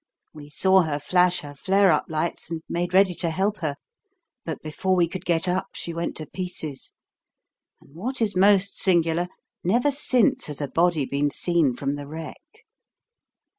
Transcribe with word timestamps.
We 0.33 0.49
saw 0.49 0.81
her 0.81 0.97
flash 0.97 1.41
her 1.41 1.53
flare 1.53 1.91
up 1.91 2.05
lights, 2.09 2.49
and 2.49 2.63
made 2.67 2.91
ready 2.91 3.13
to 3.13 3.29
help 3.29 3.57
her, 3.57 3.75
but 4.43 4.59
before 4.63 4.95
we 4.95 5.07
could 5.07 5.25
get 5.25 5.47
up 5.47 5.67
she 5.75 5.93
went 5.93 6.17
to 6.17 6.25
pieces, 6.25 6.91
and 7.79 7.93
what 7.93 8.19
is 8.19 8.35
most 8.35 8.81
singular, 8.81 9.27
never 9.63 9.91
since 9.91 10.47
has 10.47 10.59
a 10.59 10.67
body 10.67 11.05
been 11.05 11.29
seen 11.29 11.75
from 11.75 11.91
the 11.91 12.07
wreck. 12.07 12.41